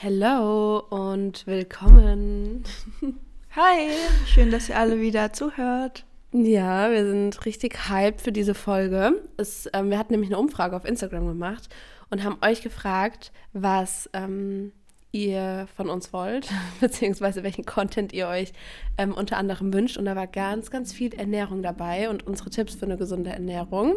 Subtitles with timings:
[0.00, 2.62] Hello und willkommen.
[3.56, 3.88] Hi,
[4.26, 6.04] schön, dass ihr alle wieder zuhört.
[6.30, 9.20] Ja, wir sind richtig hyped für diese Folge.
[9.38, 11.68] Es, ähm, wir hatten nämlich eine Umfrage auf Instagram gemacht
[12.10, 14.70] und haben euch gefragt, was ähm,
[15.10, 16.48] ihr von uns wollt,
[16.80, 18.52] beziehungsweise welchen Content ihr euch
[18.98, 19.96] ähm, unter anderem wünscht.
[19.96, 23.96] Und da war ganz, ganz viel Ernährung dabei und unsere Tipps für eine gesunde Ernährung.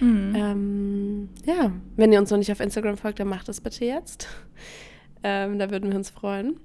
[0.00, 0.34] Mhm.
[0.34, 4.26] Ähm, ja, wenn ihr uns noch nicht auf Instagram folgt, dann macht das bitte jetzt.
[5.28, 6.58] Ähm, da würden wir uns freuen.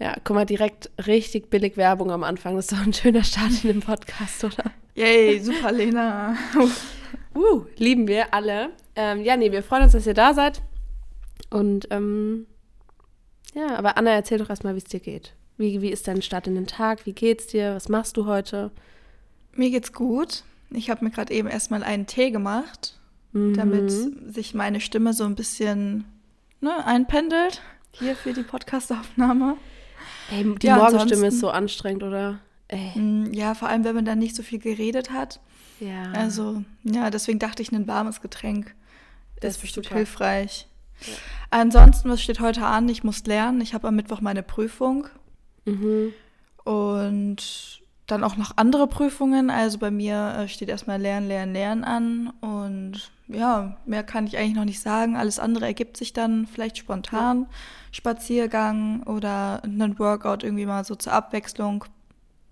[0.00, 2.56] Ja, guck mal, direkt richtig billig Werbung am Anfang.
[2.56, 4.64] Das ist doch ein schöner Start in den Podcast, oder?
[4.96, 6.36] Yay, super, Lena.
[7.36, 8.70] uh, lieben wir alle.
[8.96, 10.60] Ähm, ja, nee, wir freuen uns, dass ihr da seid.
[11.50, 12.48] Und ähm,
[13.54, 15.34] ja, aber Anna, erzähl doch erstmal, wie es dir geht.
[15.56, 17.06] Wie, wie ist dein Start in den Tag?
[17.06, 17.76] Wie geht's dir?
[17.76, 18.72] Was machst du heute?
[19.54, 20.42] Mir geht's gut.
[20.70, 22.98] Ich habe mir gerade eben erstmal einen Tee gemacht,
[23.30, 23.54] mhm.
[23.54, 26.04] damit sich meine Stimme so ein bisschen
[26.60, 27.62] ne, einpendelt.
[27.98, 29.56] Hier für die Podcastaufnahme.
[30.30, 32.40] Ey, die ja, Morgenstimme ist so anstrengend, oder?
[32.68, 32.98] Ey.
[32.98, 35.40] Mm, ja, vor allem, wenn man dann nicht so viel geredet hat.
[35.80, 36.12] Ja.
[36.12, 38.74] Also, ja, deswegen dachte ich, ein warmes Getränk
[39.40, 39.96] das ist bestimmt super.
[39.96, 40.66] hilfreich.
[41.00, 41.14] Ja.
[41.50, 42.88] Ansonsten, was steht heute an?
[42.88, 43.60] Ich muss lernen.
[43.60, 45.08] Ich habe am Mittwoch meine Prüfung.
[45.64, 46.12] Mhm.
[46.64, 49.50] Und dann auch noch andere Prüfungen.
[49.50, 52.32] Also bei mir äh, steht erstmal Lernen, Lernen, Lernen an.
[52.40, 55.16] Und ja, mehr kann ich eigentlich noch nicht sagen.
[55.16, 57.42] Alles andere ergibt sich dann vielleicht spontan.
[57.42, 57.48] Ja.
[57.92, 61.84] Spaziergang oder einen Workout irgendwie mal so zur Abwechslung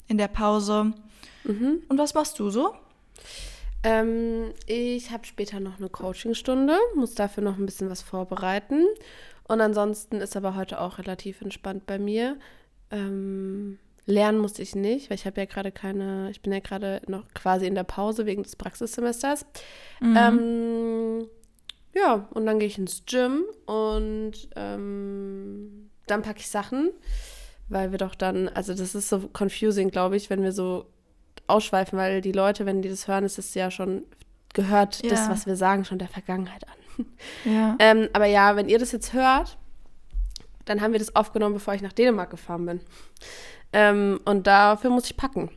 [0.08, 0.92] in der Pause.
[1.44, 1.82] Mhm.
[1.88, 2.74] Und was machst du so?
[3.82, 8.86] Ähm, ich habe später noch eine Coachingstunde, muss dafür noch ein bisschen was vorbereiten.
[9.48, 12.36] Und ansonsten ist aber heute auch relativ entspannt bei mir.
[12.90, 17.02] Ähm, lernen musste ich nicht, weil ich habe ja gerade keine, ich bin ja gerade
[17.06, 19.46] noch quasi in der Pause wegen des Praxissemesters.
[20.00, 20.16] Mhm.
[20.16, 21.28] Ähm,
[21.94, 26.90] ja, und dann gehe ich ins Gym und ähm, dann packe ich Sachen,
[27.68, 30.86] weil wir doch dann, also das ist so confusing, glaube ich, wenn wir so
[31.46, 34.04] ausschweifen, weil die Leute, wenn die das hören, ist es ja schon
[34.54, 35.10] gehört, ja.
[35.10, 36.74] das, was wir sagen, schon der Vergangenheit an.
[37.46, 37.74] Ja.
[37.78, 39.56] ähm, aber ja, wenn ihr das jetzt hört,
[40.66, 42.80] dann haben wir das aufgenommen, bevor ich nach Dänemark gefahren bin.
[43.72, 45.50] Ähm, und dafür muss ich packen.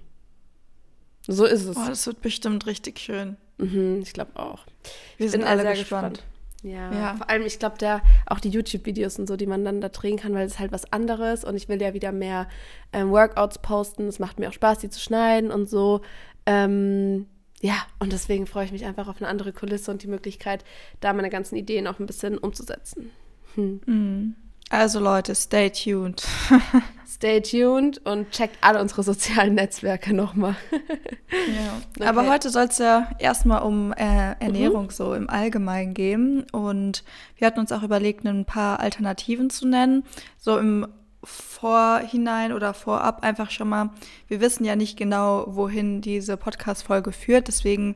[1.27, 1.75] So ist es.
[1.75, 3.37] Oh, das wird bestimmt richtig schön.
[3.57, 4.65] Mhm, ich glaube auch.
[5.17, 6.17] Wir ich sind alle sehr gespannt.
[6.17, 6.35] gespannt.
[6.63, 9.89] Ja, ja, vor allem, ich glaube, auch die YouTube-Videos und so, die man dann da
[9.89, 12.47] drehen kann, weil es halt was anderes und ich will ja wieder mehr
[12.91, 14.07] ähm, Workouts posten.
[14.07, 16.01] Es macht mir auch Spaß, die zu schneiden und so.
[16.47, 17.27] Ähm,
[17.61, 20.65] ja, und deswegen freue ich mich einfach auf eine andere Kulisse und die Möglichkeit,
[21.01, 23.11] da meine ganzen Ideen auch ein bisschen umzusetzen.
[23.53, 23.81] Hm.
[23.85, 24.35] Mhm.
[24.69, 26.25] Also Leute, stay tuned.
[27.07, 30.55] stay tuned und checkt alle unsere sozialen Netzwerke nochmal.
[31.31, 31.81] ja.
[31.95, 32.07] Okay.
[32.07, 34.89] Aber heute soll es ja erstmal um äh, Ernährung mhm.
[34.89, 36.45] so im Allgemeinen gehen.
[36.51, 37.05] Und
[37.37, 40.03] wir hatten uns auch überlegt, ein paar Alternativen zu nennen.
[40.37, 40.87] So im
[41.23, 43.91] Vorhinein oder vorab einfach schon mal,
[44.27, 47.47] wir wissen ja nicht genau, wohin diese Podcast-Folge führt.
[47.47, 47.95] Deswegen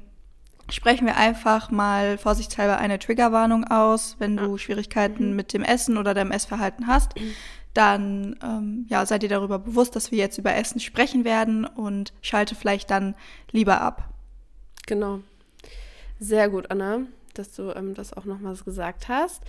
[0.72, 4.16] sprechen wir einfach mal vorsichtshalber eine Triggerwarnung aus.
[4.20, 5.36] Wenn du Schwierigkeiten mhm.
[5.36, 7.14] mit dem Essen oder deinem Essverhalten hast,
[7.74, 12.14] dann ähm, ja, seid ihr darüber bewusst, dass wir jetzt über Essen sprechen werden und
[12.22, 13.16] schalte vielleicht dann
[13.52, 14.10] lieber ab.
[14.88, 15.20] Genau.
[16.20, 17.02] Sehr gut, Anna,
[17.34, 19.44] dass du ähm, das auch nochmals gesagt hast.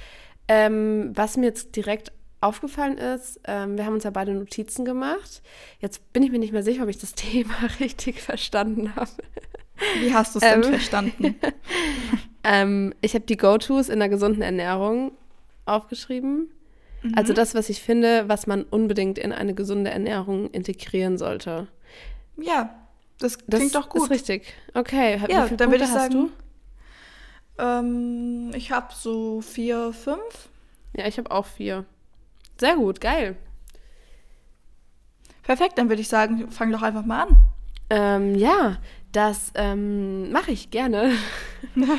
[0.48, 5.42] Ähm, was mir jetzt direkt aufgefallen ist, ähm, wir haben uns ja beide Notizen gemacht.
[5.78, 9.10] Jetzt bin ich mir nicht mehr sicher, ob ich das Thema richtig verstanden habe.
[9.98, 11.34] Wie hast du es denn ähm, verstanden?
[12.44, 15.12] ähm, ich habe die Go-Tos in der gesunden Ernährung
[15.66, 16.50] aufgeschrieben.
[17.02, 17.14] Mhm.
[17.16, 21.68] Also das, was ich finde, was man unbedingt in eine gesunde Ernährung integrieren sollte.
[22.36, 22.74] Ja,
[23.18, 24.02] das klingt das doch gut.
[24.02, 24.54] Das ist richtig.
[24.74, 26.30] Okay, ja, dann würde ich sagen,
[27.58, 30.48] ähm, ich habe so vier, fünf.
[30.96, 31.84] Ja, ich habe auch vier.
[32.58, 33.36] Sehr gut, geil.
[35.42, 37.36] Perfekt, dann würde ich sagen, fang doch einfach mal an.
[37.90, 38.78] Ähm, ja,
[39.12, 41.12] das ähm, mache ich gerne.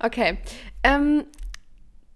[0.00, 0.38] okay.
[0.82, 1.24] Ähm,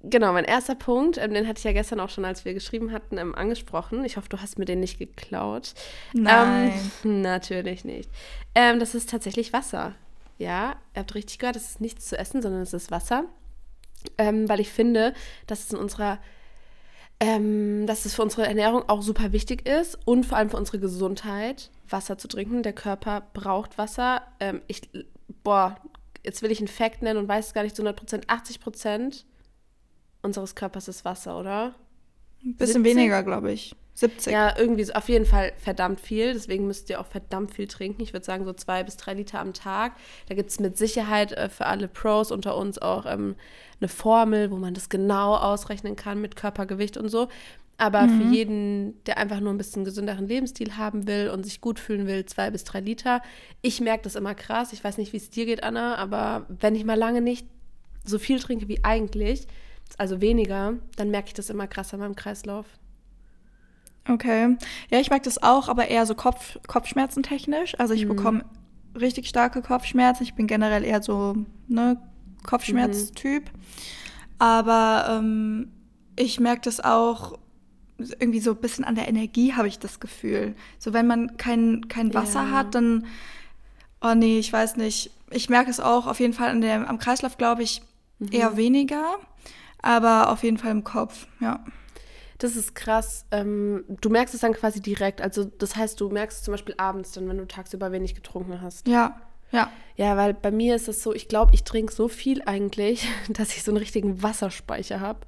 [0.02, 2.92] genau, mein erster Punkt, ähm, den hatte ich ja gestern auch schon, als wir geschrieben
[2.92, 4.04] hatten, ähm, angesprochen.
[4.04, 5.74] Ich hoffe, du hast mir den nicht geklaut.
[6.12, 6.72] Nein.
[7.04, 8.10] Ähm, natürlich nicht.
[8.54, 9.94] Ähm, das ist tatsächlich Wasser.
[10.38, 13.24] Ja, ihr habt richtig gehört, das ist nichts zu essen, sondern es ist Wasser.
[14.18, 15.14] weil ich finde,
[15.46, 16.18] dass es in unserer
[17.20, 21.70] dass es für unsere Ernährung auch super wichtig ist und vor allem für unsere Gesundheit,
[21.92, 22.62] Wasser zu trinken.
[22.62, 24.22] Der Körper braucht Wasser.
[24.40, 24.82] Ähm, ich,
[25.42, 25.76] boah,
[26.24, 28.24] jetzt will ich einen Fakt nennen und weiß es gar nicht zu 100 Prozent.
[28.28, 29.26] 80 Prozent
[30.22, 31.74] unseres Körpers ist Wasser, oder?
[32.44, 32.84] Ein bisschen 17?
[32.84, 33.74] weniger, glaube ich.
[33.94, 34.32] 70.
[34.32, 36.32] Ja, irgendwie so, auf jeden Fall verdammt viel.
[36.32, 38.02] Deswegen müsst ihr auch verdammt viel trinken.
[38.02, 39.92] Ich würde sagen, so zwei bis drei Liter am Tag.
[40.28, 43.36] Da gibt es mit Sicherheit äh, für alle Pros unter uns auch ähm,
[43.80, 47.28] eine Formel, wo man das genau ausrechnen kann mit Körpergewicht und so.
[47.82, 48.20] Aber mhm.
[48.20, 52.06] für jeden, der einfach nur ein bisschen gesünderen Lebensstil haben will und sich gut fühlen
[52.06, 53.22] will, zwei bis drei Liter.
[53.60, 54.72] Ich merke das immer krass.
[54.72, 57.44] Ich weiß nicht, wie es dir geht, Anna, aber wenn ich mal lange nicht
[58.04, 59.48] so viel trinke wie eigentlich,
[59.98, 62.66] also weniger, dann merke ich das immer krasser in meinem Kreislauf.
[64.08, 64.56] Okay.
[64.88, 67.76] Ja, ich merke das auch, aber eher so Kopf, Kopfschmerzen technisch.
[67.80, 68.10] Also ich mhm.
[68.10, 68.44] bekomme
[68.94, 70.22] richtig starke Kopfschmerzen.
[70.22, 71.34] Ich bin generell eher so
[71.66, 72.00] ne
[72.44, 73.46] Kopfschmerztyp.
[73.46, 73.60] Mhm.
[74.38, 75.72] Aber ähm,
[76.14, 77.38] ich merke das auch
[78.18, 80.54] irgendwie so ein bisschen an der Energie, habe ich das Gefühl.
[80.78, 82.50] So wenn man kein, kein Wasser ja.
[82.50, 83.06] hat, dann,
[84.00, 85.10] oh nee, ich weiß nicht.
[85.30, 87.82] Ich merke es auch auf jeden Fall an der, am Kreislauf, glaube ich,
[88.18, 88.28] mhm.
[88.32, 89.16] eher weniger.
[89.80, 91.64] Aber auf jeden Fall im Kopf, ja.
[92.38, 93.24] Das ist krass.
[93.30, 95.20] Ähm, du merkst es dann quasi direkt.
[95.20, 98.60] Also das heißt, du merkst es zum Beispiel abends dann, wenn du tagsüber wenig getrunken
[98.60, 98.88] hast.
[98.88, 99.20] Ja,
[99.52, 99.70] ja.
[99.96, 103.54] Ja, weil bei mir ist es so, ich glaube, ich trinke so viel eigentlich, dass
[103.56, 105.20] ich so einen richtigen Wasserspeicher habe.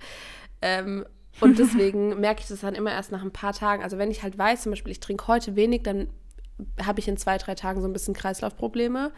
[0.63, 1.05] Ähm,
[1.41, 3.83] und deswegen merke ich das dann immer erst nach ein paar Tagen.
[3.83, 6.09] Also wenn ich halt weiß, zum Beispiel, ich trinke heute wenig, dann
[6.83, 9.13] habe ich in zwei, drei Tagen so ein bisschen Kreislaufprobleme.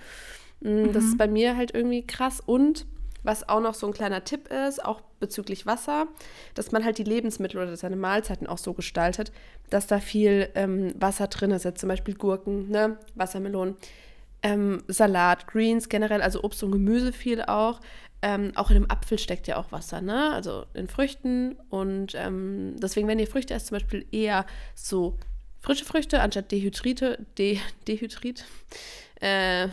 [0.60, 1.08] Mm, das mhm.
[1.10, 2.40] ist bei mir halt irgendwie krass.
[2.44, 2.86] Und
[3.22, 6.06] was auch noch so ein kleiner Tipp ist, auch bezüglich Wasser,
[6.54, 9.32] dass man halt die Lebensmittel oder seine Mahlzeiten auch so gestaltet,
[9.68, 11.64] dass da viel ähm, Wasser drin ist.
[11.64, 12.98] Jetzt zum Beispiel Gurken, ne?
[13.14, 13.76] Wassermelonen,
[14.42, 17.80] ähm, Salat, Greens generell, also Obst und Gemüse viel auch.
[18.22, 20.32] Ähm, auch in einem Apfel steckt ja auch Wasser, ne?
[20.32, 21.56] Also in Früchten.
[21.68, 25.18] Und ähm, deswegen, wenn ihr Früchte esst, zum Beispiel eher so
[25.60, 28.44] frische Früchte anstatt Dehydrite, De Dehydrit.
[29.20, 29.68] Äh,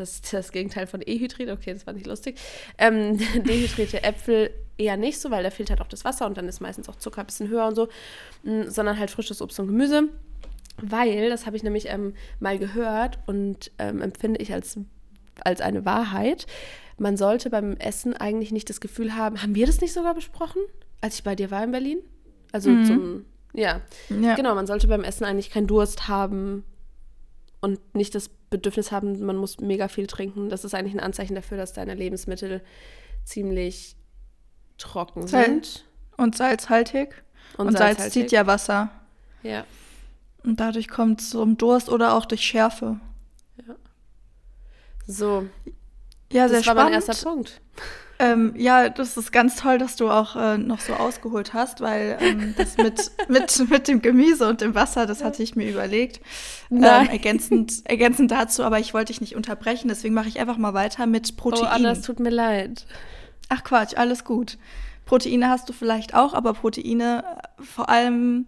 [0.00, 2.38] das das Gegenteil von Ehydrid, okay, das war nicht lustig.
[2.78, 6.48] Ähm, dehydrierte Äpfel eher nicht so, weil da fehlt halt auch das Wasser und dann
[6.48, 7.88] ist meistens auch Zucker ein bisschen höher und so,
[8.42, 10.08] mh, mm, sondern halt frisches Obst und Gemüse.
[10.78, 14.78] Weil, das habe ich nämlich ähm, mal gehört und ähm, empfinde ich als,
[15.44, 16.46] als eine Wahrheit,
[17.00, 20.62] man sollte beim Essen eigentlich nicht das Gefühl haben, haben wir das nicht sogar besprochen,
[21.00, 21.98] als ich bei dir war in Berlin?
[22.52, 22.84] Also mhm.
[22.84, 23.80] zum, ja.
[24.08, 24.34] ja.
[24.34, 26.64] Genau, man sollte beim Essen eigentlich keinen Durst haben,
[27.60, 30.48] und nicht das Bedürfnis haben, man muss mega viel trinken.
[30.48, 32.62] Das ist eigentlich ein Anzeichen dafür, dass deine Lebensmittel
[33.24, 33.96] ziemlich
[34.78, 35.84] trocken sind.
[36.16, 37.22] Und salzhaltig.
[37.56, 37.98] Und, und salzhaltig.
[38.00, 38.90] Salz zieht ja Wasser.
[39.42, 39.64] Ja.
[40.42, 42.98] Und dadurch kommt es zum Durst oder auch durch Schärfe.
[43.66, 43.76] Ja.
[45.06, 45.46] So.
[46.32, 46.78] Ja, sehr das spannend.
[46.78, 47.60] war mein erster Punkt.
[48.20, 52.18] Ähm, ja, das ist ganz toll, dass du auch äh, noch so ausgeholt hast, weil
[52.20, 56.20] ähm, das mit, mit, mit dem Gemüse und dem Wasser, das hatte ich mir überlegt.
[56.70, 60.74] Ähm, ergänzend, ergänzend dazu, aber ich wollte dich nicht unterbrechen, deswegen mache ich einfach mal
[60.74, 61.64] weiter mit Protein.
[61.64, 62.86] Oh, Anna, es tut mir leid.
[63.48, 64.58] Ach Quatsch, alles gut.
[65.06, 67.24] Proteine hast du vielleicht auch, aber Proteine
[67.58, 68.44] äh, vor allem,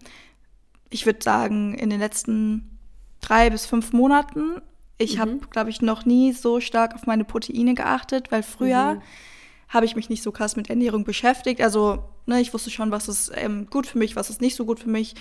[0.91, 2.77] ich würde sagen, in den letzten
[3.21, 4.61] drei bis fünf Monaten.
[4.97, 5.19] Ich mhm.
[5.19, 8.95] habe, glaube ich, noch nie so stark auf meine Proteine geachtet, weil früher.
[8.95, 9.01] Mhm
[9.73, 11.59] habe ich mich nicht so krass mit Ernährung beschäftigt.
[11.59, 14.65] Also, ne, ich wusste schon, was ist ähm, gut für mich, was ist nicht so
[14.65, 15.15] gut für mich.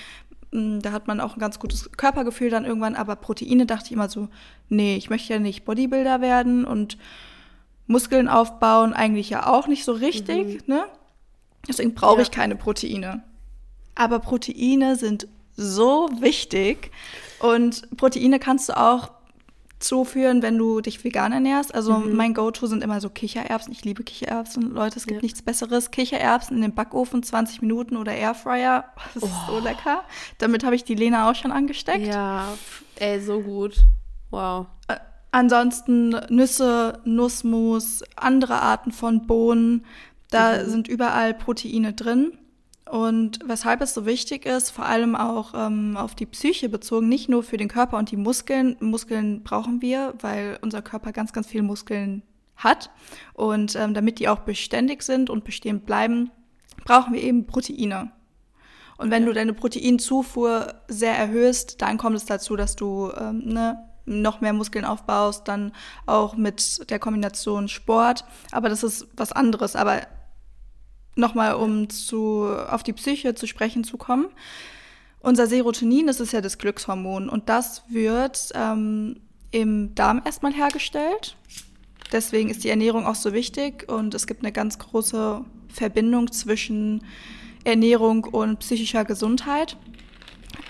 [0.51, 2.95] Mm, da hat man auch ein ganz gutes Körpergefühl dann irgendwann.
[2.95, 4.29] Aber Proteine dachte ich immer so,
[4.69, 6.99] nee, ich möchte ja nicht Bodybuilder werden und
[7.87, 10.67] Muskeln aufbauen, eigentlich ja auch nicht so richtig.
[10.67, 10.75] Mhm.
[10.75, 10.85] Ne?
[11.67, 12.23] Deswegen brauche ja.
[12.23, 13.23] ich keine Proteine.
[13.95, 16.91] Aber Proteine sind so wichtig.
[17.41, 19.11] Und Proteine kannst du auch
[19.83, 21.75] zuführen, wenn du dich vegan ernährst.
[21.75, 22.17] Also mhm.
[22.17, 23.73] mein Go-To sind immer so Kichererbsen.
[23.73, 24.99] Ich liebe Kichererbsen, Leute.
[24.99, 25.23] Es gibt ja.
[25.23, 25.91] nichts Besseres.
[25.91, 28.85] Kichererbsen in den Backofen 20 Minuten oder Airfryer.
[29.15, 29.27] Das oh.
[29.27, 29.59] ist so oh.
[29.59, 30.05] lecker.
[30.39, 32.07] Damit habe ich die Lena auch schon angesteckt.
[32.07, 32.55] Ja,
[32.99, 33.85] ey, so gut.
[34.31, 34.67] Wow.
[34.89, 34.97] Äh,
[35.31, 39.85] ansonsten Nüsse, Nussmus, andere Arten von Bohnen.
[40.31, 40.71] Da mhm.
[40.71, 42.39] sind überall Proteine drin.
[42.93, 47.27] Und weshalb es so wichtig ist, vor allem auch ähm, auf die Psyche bezogen, nicht
[47.27, 48.77] nur für den Körper und die Muskeln.
[48.81, 52.23] Muskeln brauchen wir, weil unser Körper ganz, ganz viele Muskeln
[52.55, 52.91] hat.
[53.33, 56.31] Und ähm, damit die auch beständig sind und bestehen bleiben,
[56.85, 58.13] brauchen wir eben Proteine.
[58.99, 59.29] Und wenn ja.
[59.29, 64.53] du deine Proteinzufuhr sehr erhöhst, dann kommt es dazu, dass du ähm, ne, noch mehr
[64.53, 65.73] Muskeln aufbaust, dann
[66.05, 68.27] auch mit der Kombination Sport.
[68.51, 69.77] Aber das ist was anderes.
[69.77, 70.03] Aber
[71.15, 74.27] nochmal um zu, auf die Psyche zu sprechen zu kommen.
[75.21, 81.37] Unser Serotonin, das ist ja das Glückshormon und das wird ähm, im Darm erstmal hergestellt.
[82.11, 87.05] Deswegen ist die Ernährung auch so wichtig und es gibt eine ganz große Verbindung zwischen
[87.65, 89.77] Ernährung und psychischer Gesundheit.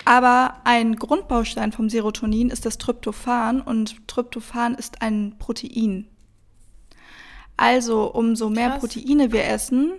[0.05, 6.07] Aber ein Grundbaustein vom Serotonin ist das Tryptophan und Tryptophan ist ein Protein.
[7.57, 8.79] Also umso mehr Krass.
[8.79, 9.93] Proteine wir essen,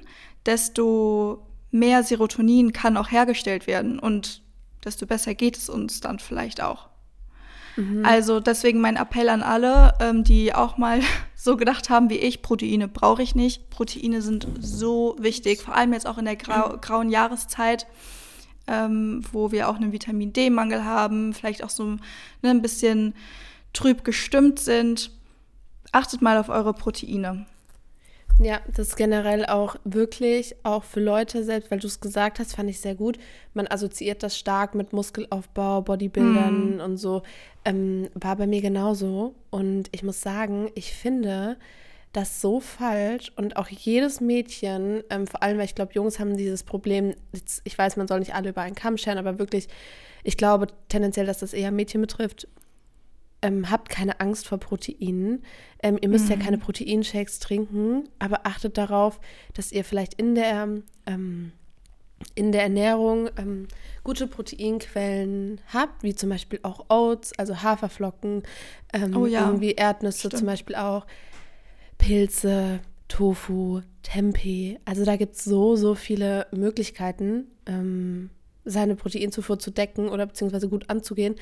[0.46, 3.98] desto mehr Serotonin kann auch hergestellt werden.
[3.98, 4.42] Und
[4.84, 6.88] desto besser geht es uns dann vielleicht auch.
[7.76, 8.04] Mhm.
[8.04, 11.00] Also deswegen mein Appell an alle, ähm, die auch mal
[11.34, 13.70] so gedacht haben wie ich, Proteine brauche ich nicht.
[13.70, 17.86] Proteine sind so wichtig, vor allem jetzt auch in der grau grauen Jahreszeit,
[18.66, 21.98] ähm, wo wir auch einen Vitamin D-Mangel haben, vielleicht auch so ne,
[22.42, 23.14] ein bisschen
[23.72, 25.10] trüb gestimmt sind.
[25.92, 27.46] Achtet mal auf eure Proteine.
[28.41, 32.57] Ja, das ist generell auch wirklich, auch für Leute selbst, weil du es gesagt hast,
[32.57, 33.19] fand ich sehr gut.
[33.53, 36.81] Man assoziiert das stark mit Muskelaufbau, Bodybuildern mm.
[36.81, 37.23] und so.
[37.64, 39.35] Ähm, war bei mir genauso.
[39.50, 41.57] Und ich muss sagen, ich finde
[42.12, 43.31] das so falsch.
[43.37, 47.62] Und auch jedes Mädchen, ähm, vor allem, weil ich glaube, Jungs haben dieses Problem, jetzt,
[47.64, 49.69] ich weiß, man soll nicht alle über einen Kamm scheren, aber wirklich,
[50.25, 52.49] ich glaube tendenziell, dass das eher Mädchen betrifft
[53.44, 55.42] ähm, habt keine Angst vor Proteinen.
[55.82, 56.30] Ähm, ihr müsst mhm.
[56.30, 59.20] ja keine Proteinshakes trinken, aber achtet darauf,
[59.52, 60.68] dass ihr vielleicht in der,
[61.04, 61.52] ähm,
[62.34, 63.68] in der Ernährung ähm,
[64.02, 68.44] gute Proteinquellen habt, wie zum Beispiel auch Oats, also Haferflocken,
[68.94, 69.44] ähm, oh ja.
[69.46, 70.38] irgendwie Erdnüsse Stimmt.
[70.38, 71.06] zum Beispiel auch,
[71.98, 74.78] Pilze, Tofu, Tempeh.
[74.86, 77.48] Also da gibt es so, so viele Möglichkeiten.
[78.64, 81.35] Seine Proteinzufuhr zu decken oder beziehungsweise gut anzugehen.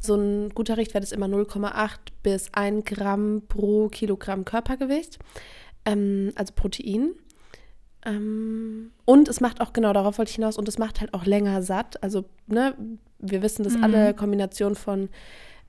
[0.00, 5.18] So ein guter Richtwert ist immer 0,8 bis 1 Gramm pro Kilogramm Körpergewicht,
[5.84, 7.10] ähm, also Protein.
[8.04, 11.26] Ähm, und es macht auch, genau darauf wollte ich hinaus, und es macht halt auch
[11.26, 12.02] länger satt.
[12.02, 12.74] Also, ne,
[13.18, 13.84] wir wissen, dass mhm.
[13.84, 15.10] alle Kombinationen von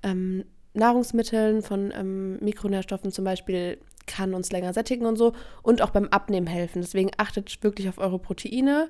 [0.03, 3.77] ähm, Nahrungsmitteln, von ähm, Mikronährstoffen zum Beispiel,
[4.08, 6.82] kann uns länger sättigen und so und auch beim Abnehmen helfen.
[6.82, 8.89] Deswegen achtet wirklich auf eure Proteine.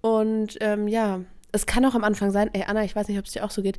[0.00, 1.20] Und ähm, ja,
[1.54, 3.50] es kann auch am Anfang sein, ey Anna, ich weiß nicht, ob es dir auch
[3.50, 3.78] so geht,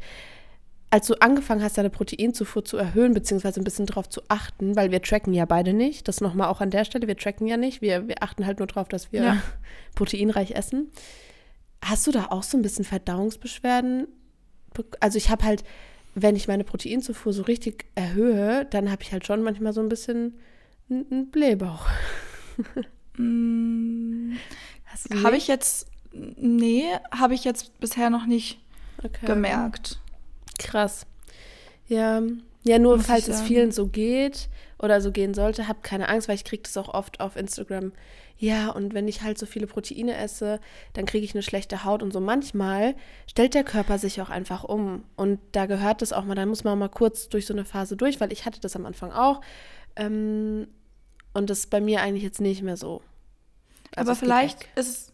[0.89, 4.91] als du angefangen hast, deine Proteinzufuhr zu erhöhen, beziehungsweise ein bisschen darauf zu achten, weil
[4.91, 7.81] wir tracken ja beide nicht, das nochmal auch an der Stelle, wir tracken ja nicht,
[7.81, 9.41] wir, wir achten halt nur darauf, dass wir ja.
[9.95, 10.91] proteinreich essen.
[11.83, 14.07] Hast du da auch so ein bisschen Verdauungsbeschwerden?
[14.99, 15.63] Also ich habe halt,
[16.13, 19.89] wenn ich meine Proteinzufuhr so richtig erhöhe, dann habe ich halt schon manchmal so ein
[19.89, 20.39] bisschen
[20.89, 21.87] einen Blähbauch.
[23.17, 24.33] mm,
[25.23, 28.59] habe ich jetzt Nee, habe ich jetzt bisher noch nicht
[29.03, 29.25] okay.
[29.25, 29.99] gemerkt.
[30.57, 31.05] Krass.
[31.87, 32.21] Ja,
[32.63, 36.27] ja nur Muss falls es vielen so geht oder so gehen sollte, habt keine Angst,
[36.27, 37.91] weil ich kriege das auch oft auf Instagram.
[38.37, 40.59] Ja, und wenn ich halt so viele Proteine esse,
[40.93, 42.19] dann kriege ich eine schlechte Haut und so.
[42.19, 42.95] Manchmal
[43.27, 45.03] stellt der Körper sich auch einfach um.
[45.15, 47.95] Und da gehört das auch mal, da muss man mal kurz durch so eine Phase
[47.95, 49.41] durch, weil ich hatte das am Anfang auch.
[49.95, 50.67] Ähm,
[51.33, 53.01] und das ist bei mir eigentlich jetzt nicht mehr so.
[53.95, 55.13] Also Aber vielleicht ist es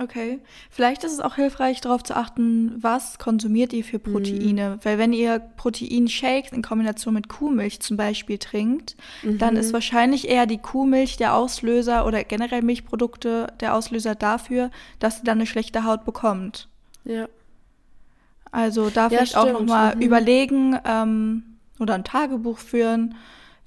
[0.00, 0.38] Okay.
[0.70, 4.70] Vielleicht ist es auch hilfreich, darauf zu achten, was konsumiert ihr für Proteine.
[4.70, 4.84] Mhm.
[4.84, 9.38] Weil wenn ihr Proteinshakes in Kombination mit Kuhmilch zum Beispiel trinkt, mhm.
[9.38, 15.18] dann ist wahrscheinlich eher die Kuhmilch der Auslöser oder generell Milchprodukte der Auslöser dafür, dass
[15.18, 16.68] ihr dann eine schlechte Haut bekommt.
[17.04, 17.28] Ja.
[18.52, 20.02] Also da vielleicht ja, auch nochmal mhm.
[20.02, 21.42] überlegen ähm,
[21.80, 23.16] oder ein Tagebuch führen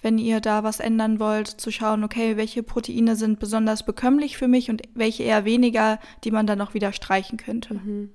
[0.02, 4.48] wenn ihr da was ändern wollt, zu schauen, okay, welche Proteine sind besonders bekömmlich für
[4.48, 7.76] mich und welche eher weniger, die man dann noch wieder streichen könnte.
[7.76, 8.12] Mhm.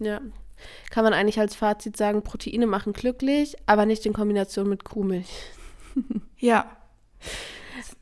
[0.00, 0.20] Ja.
[0.90, 5.30] Kann man eigentlich als Fazit sagen, Proteine machen glücklich, aber nicht in Kombination mit Kuhmilch.
[6.38, 6.76] ja.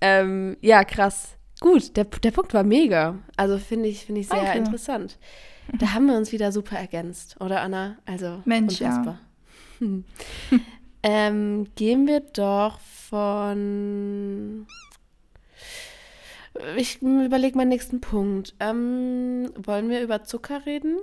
[0.00, 1.36] ähm, ja, krass.
[1.60, 3.18] Gut, der, der Punkt war mega.
[3.36, 4.58] Also finde ich, find ich sehr Danke.
[4.58, 5.18] interessant.
[5.78, 7.98] Da haben wir uns wieder super ergänzt, oder Anna?
[8.06, 9.20] Also Mensch, unfassbar.
[9.80, 9.88] Ja.
[11.02, 12.78] Ähm, gehen wir doch
[13.10, 14.66] von.
[16.76, 18.54] Ich überlege meinen nächsten Punkt.
[18.60, 20.98] Ähm, wollen wir über Zucker reden?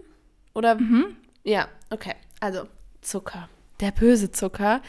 [0.54, 0.76] Oder?
[0.76, 1.18] Mhm.
[1.44, 2.16] Ja, okay.
[2.40, 2.64] Also,
[3.02, 3.50] Zucker.
[3.80, 4.82] Der böse Zucker.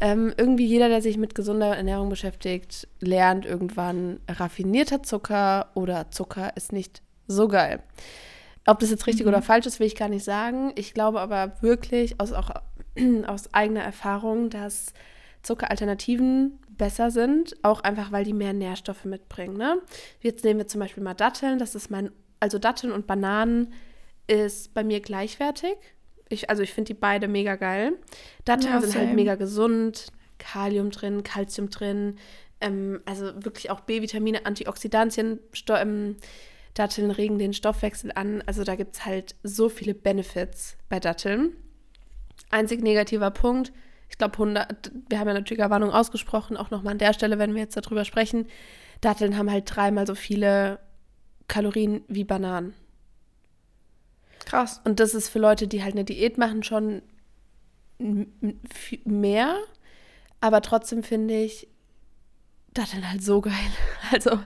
[0.00, 6.56] Ähm, irgendwie jeder, der sich mit gesunder Ernährung beschäftigt, lernt irgendwann raffinierter Zucker oder Zucker
[6.56, 7.80] ist nicht so geil.
[8.66, 9.32] Ob das jetzt richtig mhm.
[9.32, 10.72] oder falsch ist, will ich gar nicht sagen.
[10.74, 12.50] Ich glaube aber wirklich, aus, auch
[13.26, 14.92] aus eigener Erfahrung, dass
[15.42, 19.56] Zuckeralternativen besser sind, auch einfach, weil die mehr Nährstoffe mitbringen.
[19.56, 19.80] Ne?
[20.20, 21.60] Jetzt nehmen wir zum Beispiel mal Datteln.
[21.60, 22.10] Das ist mein,
[22.40, 23.72] also Datteln und Bananen
[24.26, 25.76] ist bei mir gleichwertig.
[26.28, 27.92] Ich, also ich finde die beide mega geil.
[28.44, 30.08] Datteln ja, sind halt mega gesund,
[30.38, 32.16] Kalium drin, Kalzium drin,
[32.60, 36.16] ähm, also wirklich auch B-Vitamine, Antioxidantien, Sto ähm,
[36.74, 38.42] Datteln regen den Stoffwechsel an.
[38.46, 41.52] Also da gibt es halt so viele Benefits bei Datteln.
[42.50, 43.72] Einzig negativer Punkt,
[44.12, 47.62] ich glaube, wir haben ja eine Triggerwarnung ausgesprochen, auch nochmal an der Stelle, wenn wir
[47.62, 48.46] jetzt darüber sprechen.
[49.00, 50.78] Datteln haben halt dreimal so viele
[51.48, 52.74] Kalorien wie Bananen.
[54.44, 54.82] Krass.
[54.84, 57.00] Und das ist für Leute, die halt eine Diät machen, schon
[59.04, 59.56] mehr.
[60.40, 61.68] Aber trotzdem finde ich,
[62.74, 63.54] Datteln halt so geil.
[64.12, 64.38] Also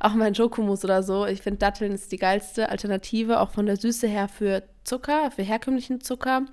[0.00, 1.26] auch mein Schokomus oder so.
[1.26, 5.42] Ich finde, Datteln ist die geilste Alternative, auch von der Süße her für Zucker, für
[5.42, 6.46] herkömmlichen Zucker.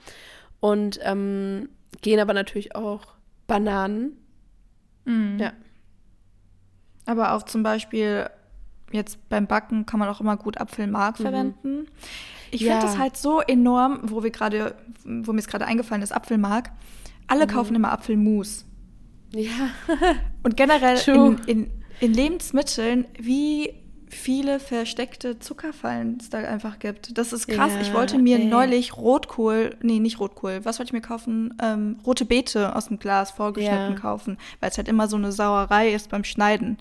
[0.59, 1.69] Und ähm,
[2.01, 3.15] gehen aber natürlich auch
[3.47, 4.17] Bananen.
[5.05, 5.37] Mhm.
[5.39, 5.53] Ja.
[7.05, 8.29] Aber auch zum Beispiel
[8.91, 11.23] jetzt beim Backen kann man auch immer gut Apfelmark mhm.
[11.23, 11.87] verwenden.
[12.51, 12.71] Ich ja.
[12.73, 16.71] finde das halt so enorm, wo wir gerade, wo mir es gerade eingefallen ist, Apfelmark.
[17.27, 17.49] Alle mhm.
[17.49, 18.65] kaufen immer Apfelmus.
[19.33, 19.69] Ja.
[20.43, 23.73] Und generell in, in, in, Lebensmitteln, wie
[24.09, 27.17] viele versteckte Zuckerfallen es da einfach gibt.
[27.17, 27.73] Das ist krass.
[27.73, 28.45] Ja, ich wollte mir ey.
[28.45, 31.53] neulich Rotkohl, nee, nicht Rotkohl, was wollte ich mir kaufen?
[31.61, 33.99] Ähm, rote Beete aus dem Glas vorgeschnitten ja.
[33.99, 36.77] kaufen, weil es halt immer so eine Sauerei ist beim Schneiden.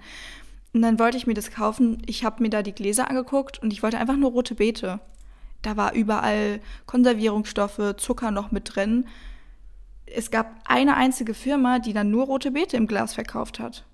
[0.73, 2.03] Und dann wollte ich mir das kaufen.
[2.07, 5.01] Ich habe mir da die Gläser angeguckt und ich wollte einfach nur rote Beete.
[5.63, 9.07] Da war überall Konservierungsstoffe, Zucker noch mit drin
[10.15, 13.85] es gab eine einzige Firma, die dann nur rote Beete im Glas verkauft hat.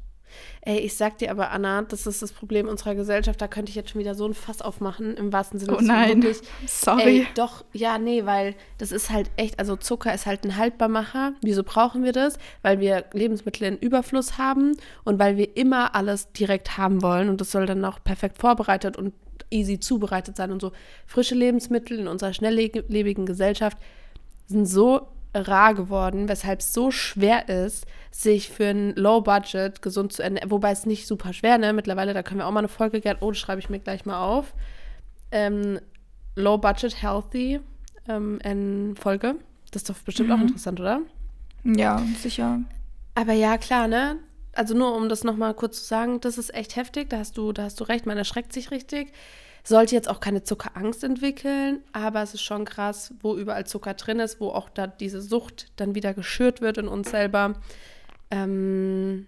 [0.63, 3.41] Ey, ich sag dir aber, Anna, das ist das Problem unserer Gesellschaft.
[3.41, 6.23] Da könnte ich jetzt schon wieder so ein Fass aufmachen, im wahrsten Sinne oh nein.
[6.23, 7.03] Wirklich, Sorry.
[7.03, 11.35] Ey, doch, ja, nee, weil das ist halt echt, also Zucker ist halt ein Haltbarmacher.
[11.43, 12.39] Wieso brauchen wir das?
[12.63, 17.29] Weil wir Lebensmittel in Überfluss haben und weil wir immer alles direkt haben wollen.
[17.29, 19.13] Und das soll dann auch perfekt vorbereitet und
[19.51, 20.73] easy zubereitet sein und so.
[21.07, 23.79] Frische Lebensmittel in unserer schnelllebigen Gesellschaft
[24.47, 30.23] sind so rar geworden, weshalb es so schwer ist, sich für ein Low-Budget gesund zu
[30.23, 30.51] ernähren.
[30.51, 31.73] Wobei es nicht super schwer, ne?
[31.73, 34.07] Mittlerweile, da können wir auch mal eine Folge gerne, oh, das schreibe ich mir gleich
[34.07, 34.55] mal auf.
[35.33, 35.81] Ähm,
[36.37, 37.61] Low-Budget Healthy
[38.09, 39.37] ähm, Folge.
[39.71, 40.35] Das ist doch bestimmt mhm.
[40.35, 41.01] auch interessant, oder?
[41.65, 42.61] Ja, sicher.
[43.15, 44.19] Aber ja, klar, ne?
[44.53, 47.53] Also nur um das nochmal kurz zu sagen, das ist echt heftig, da hast du,
[47.53, 49.13] da hast du recht, man erschreckt sich richtig.
[49.67, 54.21] Sollte jetzt auch keine Zuckerangst entwickeln, aber es ist schon krass, wo überall Zucker drin
[54.21, 57.55] ist, wo auch da diese Sucht dann wieder geschürt wird in uns selber.
[58.31, 59.27] Ähm,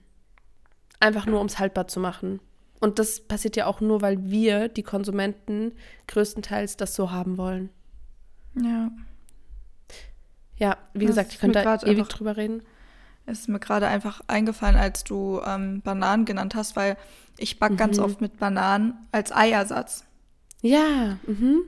[1.00, 2.40] einfach nur, um es haltbar zu machen.
[2.81, 5.73] Und das passiert ja auch nur, weil wir, die Konsumenten,
[6.09, 7.71] größtenteils das so haben wollen.
[8.55, 8.90] Ja.
[10.59, 12.62] Ja, wie das gesagt, ich könnte da ewig drüber reden.
[13.26, 16.97] Es ist mir gerade einfach eingefallen, als du ähm, Bananen genannt hast, weil
[17.38, 17.78] ich backe mhm.
[17.78, 20.05] ganz oft mit Bananen als Eiersatz.
[20.63, 21.19] Ja.
[21.27, 21.63] Mhm.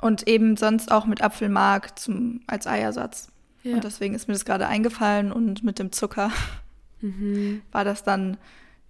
[0.00, 3.28] Und eben sonst auch mit Apfelmark zum, als Eiersatz.
[3.62, 3.74] Ja.
[3.74, 6.30] Und deswegen ist mir das gerade eingefallen und mit dem Zucker
[7.00, 7.62] mhm.
[7.72, 8.38] war das dann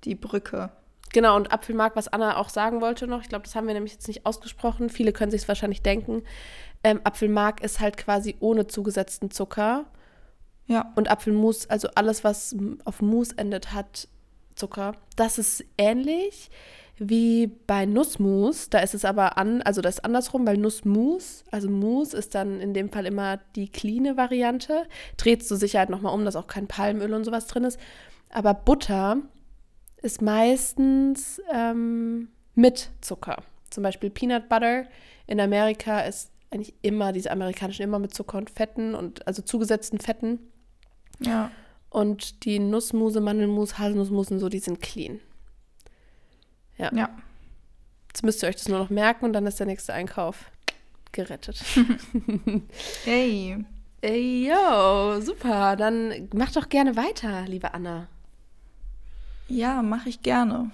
[0.05, 0.71] die Brücke.
[1.13, 3.95] Genau, und Apfelmark, was Anna auch sagen wollte noch, ich glaube, das haben wir nämlich
[3.95, 6.23] jetzt nicht ausgesprochen, viele können sich es wahrscheinlich denken.
[6.85, 9.87] Ähm, Apfelmark ist halt quasi ohne zugesetzten Zucker.
[10.67, 10.93] Ja.
[10.95, 14.07] Und Apfelmus, also alles, was auf Mus endet, hat
[14.55, 14.93] Zucker.
[15.17, 16.51] Das ist ähnlich
[17.01, 18.69] wie bei Nussmus.
[18.69, 22.61] Da ist es aber an, also das ist andersrum, weil Nussmus, also Mus ist dann
[22.61, 24.87] in dem Fall immer die cleane Variante.
[25.17, 27.81] Dreht zur Sicherheit nochmal um, dass auch kein Palmöl und sowas drin ist.
[28.29, 29.17] Aber Butter
[30.03, 33.39] ist meistens ähm, mit Zucker.
[33.71, 34.85] Zum Beispiel Peanut Butter
[35.27, 40.01] in Amerika ist eigentlich immer, diese amerikanischen immer mit Zucker und Fetten und also zugesetzten
[40.01, 40.39] Fetten.
[41.21, 41.51] Ja.
[41.89, 45.21] Und die Nussmuse, Mandelmus, Haselnussmusen, so, die sind clean.
[46.81, 46.90] Ja.
[46.95, 47.09] ja.
[48.09, 50.51] Jetzt müsst ihr euch das nur noch merken und dann ist der nächste Einkauf
[51.12, 51.62] gerettet.
[53.05, 53.64] hey.
[54.01, 55.77] Ey, yo, super.
[55.77, 58.09] Dann mach doch gerne weiter, liebe Anna.
[59.49, 60.71] Ja, mache ich gerne.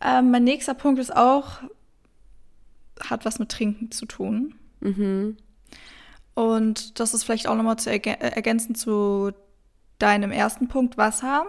[0.00, 1.58] Ähm, mein nächster Punkt ist auch,
[3.00, 4.54] hat was mit Trinken zu tun.
[4.80, 5.38] Mhm.
[6.34, 9.32] Und das ist vielleicht auch nochmal zu ergä ergänzen zu
[9.98, 11.46] deinem ersten Punkt, Wasser.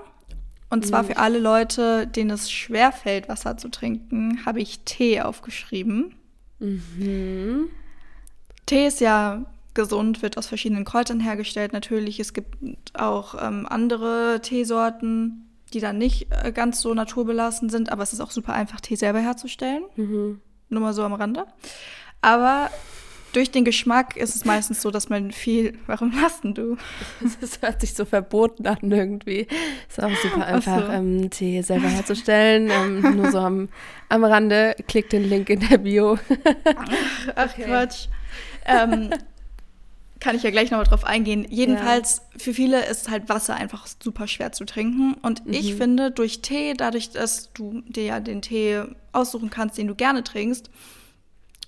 [0.69, 6.13] Und zwar für alle Leute, denen es schwerfällt, Wasser zu trinken, habe ich Tee aufgeschrieben.
[6.59, 7.69] Mhm.
[8.67, 11.73] Tee ist ja gesund, wird aus verschiedenen Kräutern hergestellt.
[11.73, 12.55] Natürlich, es gibt
[12.93, 18.19] auch ähm, andere Teesorten, die dann nicht äh, ganz so naturbelassen sind, aber es ist
[18.19, 19.83] auch super einfach, Tee selber herzustellen.
[19.95, 20.41] Mhm.
[20.69, 21.45] Nur mal so am Rande.
[22.21, 22.69] Aber
[23.33, 25.77] durch den Geschmack ist es meistens so, dass man viel.
[25.87, 26.77] Warum hast denn du?
[27.41, 29.47] Das hört sich so verboten an irgendwie.
[29.87, 30.91] Ist auch super einfach, so.
[30.91, 32.69] ähm, Tee selber herzustellen.
[32.71, 33.69] ähm, nur so am,
[34.09, 34.75] am Rande.
[34.87, 36.17] Klick den Link in der Bio.
[37.35, 37.63] Ach, okay.
[37.63, 38.07] Quatsch.
[38.65, 39.09] Ähm,
[40.19, 41.45] kann ich ja gleich noch drauf eingehen.
[41.49, 42.39] Jedenfalls, ja.
[42.39, 45.15] für viele ist halt Wasser einfach super schwer zu trinken.
[45.21, 45.53] Und mhm.
[45.53, 49.95] ich finde, durch Tee, dadurch, dass du dir ja den Tee aussuchen kannst, den du
[49.95, 50.69] gerne trinkst,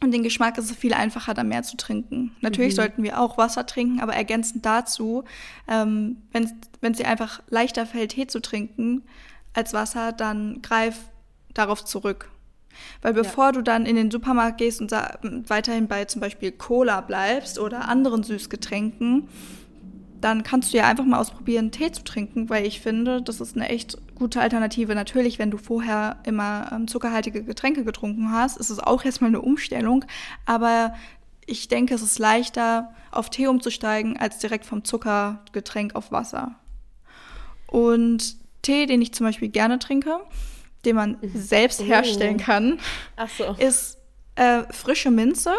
[0.04, 2.36] und den Geschmack ist es viel einfacher, da mehr zu trinken.
[2.42, 2.78] Natürlich mhm.
[2.78, 5.24] sollten wir auch Wasser trinken, aber ergänzend dazu,
[5.68, 6.46] ähm, wenn
[6.82, 9.04] es dir einfach leichter fällt, Tee zu trinken
[9.54, 10.98] als Wasser, dann greif
[11.54, 12.30] darauf zurück.
[13.02, 13.52] Weil bevor ja.
[13.52, 18.24] du dann in den Supermarkt gehst und weiterhin bei zum Beispiel Cola bleibst oder anderen
[18.24, 19.28] Süßgetränken,
[20.22, 23.56] dann kannst du ja einfach mal ausprobieren, Tee zu trinken, weil ich finde, das ist
[23.56, 24.96] eine echt gute Alternative.
[24.96, 29.42] Natürlich, wenn du vorher immer ähm, zuckerhaltige Getränke getrunken hast, ist es auch erstmal eine
[29.42, 30.06] Umstellung.
[30.46, 30.94] Aber
[31.46, 36.56] ich denke, es ist leichter, auf Tee umzusteigen, als direkt vom Zuckergetränk auf Wasser.
[37.68, 40.20] Und Tee, den ich zum Beispiel gerne trinke,
[40.86, 41.32] den man mhm.
[41.36, 42.44] selbst herstellen oh.
[42.44, 42.80] kann,
[43.38, 43.56] so.
[43.58, 43.98] ist
[44.36, 45.54] äh, frische Minze,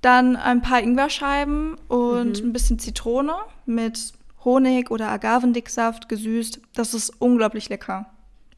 [0.00, 2.48] dann ein paar Ingwerscheiben und mhm.
[2.48, 4.12] ein bisschen Zitrone mit
[4.44, 6.60] Honig oder Agavendicksaft gesüßt.
[6.74, 8.06] Das ist unglaublich lecker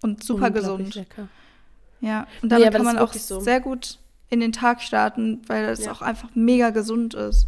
[0.03, 0.95] und super gesund.
[0.95, 1.29] Lecker.
[2.01, 3.41] Ja, und damit nee, kann man auch so.
[3.41, 3.99] sehr gut
[4.31, 5.93] in den Tag starten, weil es ja.
[5.93, 7.47] auch einfach mega gesund ist.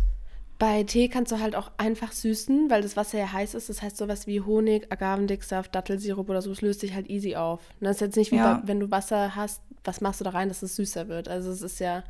[0.58, 3.68] Bei Tee kannst du halt auch einfach süßen, weil das Wasser ja heiß ist.
[3.68, 7.60] Das heißt sowas wie Honig, Agavendicksaft, Dattelsirup oder so, es löst sich halt easy auf.
[7.80, 8.54] Das ist jetzt nicht wie ja.
[8.54, 11.28] bei, wenn du Wasser hast, was machst du da rein, dass es süßer wird.
[11.28, 12.02] Also es ist ja,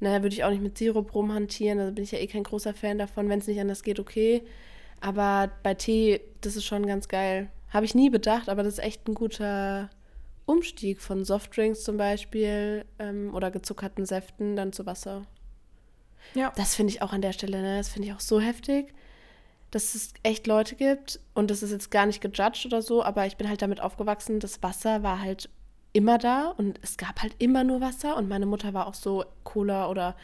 [0.00, 1.78] naja, würde ich auch nicht mit Sirup rumhantieren.
[1.78, 3.28] Da bin ich ja eh kein großer Fan davon.
[3.28, 4.42] Wenn es nicht anders geht, okay.
[5.00, 7.50] Aber bei Tee, das ist schon ganz geil.
[7.70, 9.90] Habe ich nie bedacht, aber das ist echt ein guter
[10.46, 15.26] Umstieg von Softdrinks zum Beispiel ähm, oder gezuckerten Säften dann zu Wasser.
[16.34, 16.52] Ja.
[16.56, 17.76] Das finde ich auch an der Stelle, ne?
[17.76, 18.94] das finde ich auch so heftig,
[19.70, 23.26] dass es echt Leute gibt und das ist jetzt gar nicht gejudged oder so, aber
[23.26, 25.50] ich bin halt damit aufgewachsen, das Wasser war halt
[25.92, 29.24] immer da und es gab halt immer nur Wasser und meine Mutter war auch so
[29.44, 30.16] Cola oder,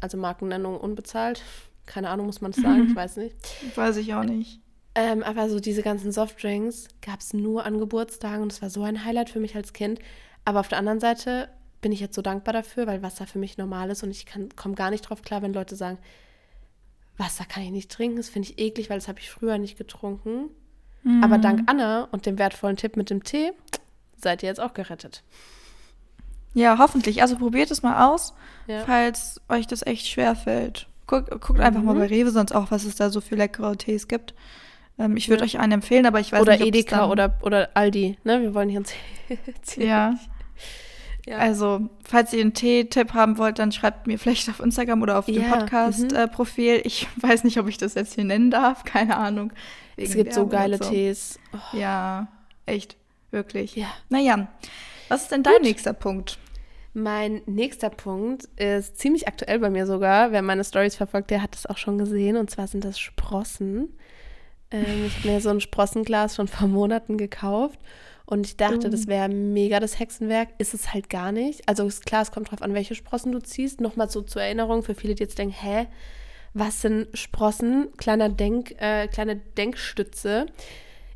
[0.00, 1.42] also Markennennung unbezahlt.
[1.86, 3.36] Keine Ahnung, muss man sagen, ich weiß nicht.
[3.76, 4.60] Weiß ich auch nicht.
[4.94, 8.82] Ähm, aber so diese ganzen Softdrinks gab es nur an Geburtstagen und es war so
[8.82, 10.00] ein Highlight für mich als Kind.
[10.44, 11.48] Aber auf der anderen Seite
[11.80, 14.74] bin ich jetzt so dankbar dafür, weil Wasser für mich normal ist und ich komme
[14.74, 15.98] gar nicht drauf klar, wenn Leute sagen,
[17.16, 18.16] Wasser kann ich nicht trinken.
[18.16, 20.50] Das finde ich eklig, weil das habe ich früher nicht getrunken.
[21.02, 21.22] Mhm.
[21.22, 23.52] Aber dank Anna und dem wertvollen Tipp mit dem Tee
[24.22, 25.22] seid ihr jetzt auch gerettet.
[26.54, 27.22] Ja, hoffentlich.
[27.22, 28.34] Also probiert es mal aus,
[28.66, 28.80] ja.
[28.84, 30.88] falls euch das echt schwer fällt.
[31.06, 31.86] Guckt, guckt einfach mhm.
[31.86, 34.34] mal bei Rewe sonst auch, was es da so für leckere Tees gibt.
[34.98, 35.46] Ähm, ich würde ja.
[35.46, 38.42] euch einen empfehlen, aber ich weiß oder nicht, ob Edeka oder oder Aldi, ne?
[38.42, 38.92] Wir wollen hier uns
[39.76, 40.14] Ja.
[41.26, 41.38] ja.
[41.38, 45.26] Also, falls ihr einen Tee-Tipp haben wollt, dann schreibt mir vielleicht auf Instagram oder auf
[45.26, 45.42] dem.
[45.42, 46.74] Podcast-Profil.
[46.74, 46.80] Mhm.
[46.80, 49.52] Äh, ich weiß nicht, ob ich das jetzt hier nennen darf, keine Ahnung.
[49.96, 50.88] Es gibt so geile so.
[50.90, 51.38] Tees.
[51.52, 51.76] Oh.
[51.76, 52.28] Ja,
[52.66, 52.96] echt,
[53.30, 53.76] wirklich.
[53.76, 53.88] Ja.
[54.08, 54.48] Naja,
[55.08, 55.62] was ist denn dein Gut.
[55.62, 56.38] nächster Punkt?
[56.92, 60.32] Mein nächster Punkt ist ziemlich aktuell bei mir sogar.
[60.32, 62.36] Wer meine Stories verfolgt, der hat das auch schon gesehen.
[62.36, 63.96] Und zwar sind das Sprossen.
[64.70, 67.78] Ähm, ich habe mir so ein Sprossenglas schon vor Monaten gekauft
[68.26, 68.90] und ich dachte, oh.
[68.90, 70.50] das wäre mega das Hexenwerk.
[70.58, 71.68] Ist es halt gar nicht.
[71.68, 73.80] Also ist klar, es kommt drauf an, welche Sprossen du ziehst.
[73.80, 75.86] Nochmal so zur Erinnerung für viele, die jetzt denken, hä,
[76.54, 77.88] was sind Sprossen?
[77.96, 80.46] Kleiner Denk, äh, kleine Denkstütze.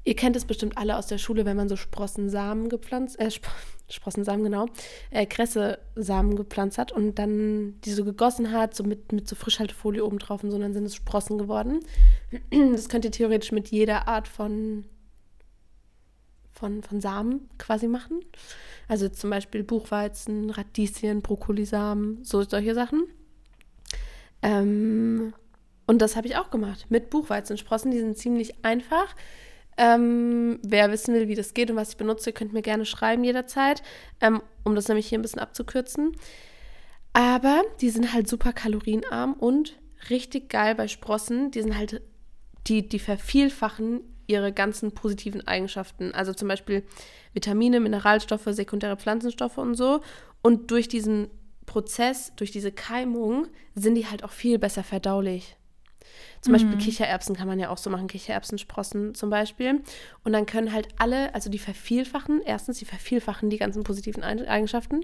[0.07, 3.49] Ihr kennt es bestimmt alle aus der Schule, wenn man so Sprossensamen gepflanzt, äh, Sp
[3.89, 4.67] Sprossensamen, genau,
[5.11, 10.03] äh, Kressesamen gepflanzt hat und dann die so gegossen hat, so mit, mit so Frischhaltefolie
[10.03, 11.81] oben drauf und so, und dann sind es Sprossen geworden.
[12.73, 14.87] Das könnt ihr theoretisch mit jeder Art von,
[16.53, 18.21] von, von Samen quasi machen.
[18.89, 23.05] Also zum Beispiel Buchweizen, Radieschen, Brokkolisamen, so solche Sachen.
[24.43, 25.35] Ähm,
[25.87, 27.91] und das habe ich auch gemacht mit Buchweizensprossen.
[27.91, 29.15] Die sind ziemlich einfach.
[29.77, 33.25] Ähm, wer wissen will, wie das geht und was ich benutze, könnt mir gerne schreiben
[33.25, 33.83] jederzeit,
[34.21, 36.13] ähm, um das nämlich hier ein bisschen abzukürzen.
[37.13, 39.79] Aber die sind halt super kalorienarm und
[40.11, 41.51] richtig geil bei Sprossen.
[41.51, 42.03] Die sind halt,
[42.67, 46.13] die, die vervielfachen ihre ganzen positiven Eigenschaften.
[46.13, 46.83] Also zum Beispiel
[47.33, 50.01] Vitamine, Mineralstoffe, sekundäre Pflanzenstoffe und so.
[50.43, 51.29] Und durch diesen
[51.67, 55.57] Prozess, durch diese Keimung, sind die halt auch viel besser verdaulich.
[56.41, 56.57] Zum mhm.
[56.57, 59.83] Beispiel Kichererbsen kann man ja auch so machen, Kichererbsensprossen zum Beispiel.
[60.25, 65.03] Und dann können halt alle, also die vervielfachen, erstens, die vervielfachen die ganzen positiven Eigenschaften.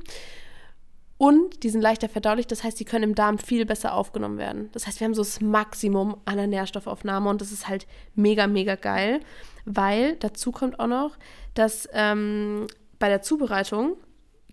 [1.21, 4.71] Und die sind leichter verdaulich, das heißt, die können im Darm viel besser aufgenommen werden.
[4.73, 8.47] Das heißt, wir haben so das Maximum an der Nährstoffaufnahme und das ist halt mega,
[8.47, 9.21] mega geil,
[9.67, 11.19] weil dazu kommt auch noch,
[11.53, 13.99] dass ähm, bei der Zubereitung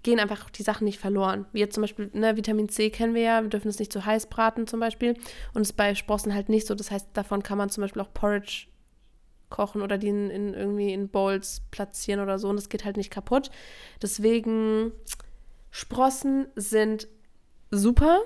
[0.04, 1.46] gehen einfach die Sachen nicht verloren.
[1.52, 4.06] Wie jetzt zum Beispiel, ne, Vitamin C kennen wir ja, wir dürfen es nicht zu
[4.06, 5.16] heiß braten zum Beispiel.
[5.54, 6.76] Und es ist bei Sprossen halt nicht so.
[6.76, 8.68] Das heißt, davon kann man zum Beispiel auch Porridge
[9.50, 12.50] kochen oder die in, in irgendwie in Bowls platzieren oder so.
[12.50, 13.50] Und das geht halt nicht kaputt.
[14.02, 14.92] Deswegen,
[15.72, 17.08] Sprossen sind
[17.72, 18.22] super.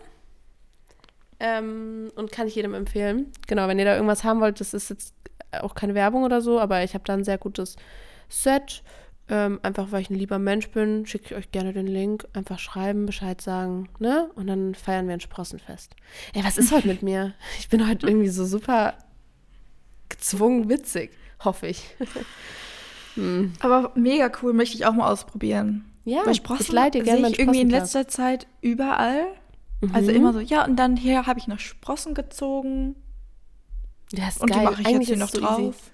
[1.39, 3.31] Ähm, und kann ich jedem empfehlen.
[3.47, 5.15] Genau, wenn ihr da irgendwas haben wollt, das ist jetzt
[5.59, 7.75] auch keine Werbung oder so, aber ich habe da ein sehr gutes
[8.29, 8.83] Set.
[9.33, 12.27] Ähm, einfach weil ich ein lieber Mensch bin, schicke ich euch gerne den Link.
[12.33, 14.29] Einfach schreiben, Bescheid sagen, ne?
[14.35, 15.95] Und dann feiern wir ein Sprossenfest.
[16.33, 17.33] Ey, was ist heute mit mir?
[17.57, 18.95] Ich bin heute irgendwie so super
[20.09, 21.11] gezwungen witzig,
[21.45, 21.95] hoffe ich.
[23.15, 23.53] hm.
[23.61, 25.85] Aber mega cool, möchte ich auch mal ausprobieren.
[26.03, 29.27] Ja, Weil Sprossen ich leite gerne ich irgendwie in letzter Zeit überall.
[29.81, 29.95] Also mhm.
[29.95, 32.97] Also immer so, ja, und dann hier habe ich noch Sprossen gezogen.
[34.11, 34.59] Ja, ist und geil.
[34.59, 35.59] die mache ich Eigentlich jetzt hier noch drauf.
[35.59, 35.90] Easy.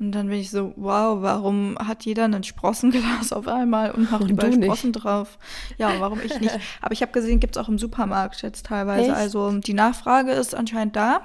[0.00, 4.22] Und dann bin ich so, wow, warum hat jeder ein Sprossenglas auf einmal und macht
[4.22, 5.38] und überall Sprossen drauf?
[5.76, 6.56] Ja, warum ich nicht?
[6.80, 9.10] Aber ich habe gesehen, gibt es auch im Supermarkt jetzt teilweise.
[9.10, 9.16] Echt?
[9.16, 11.22] Also die Nachfrage ist anscheinend da.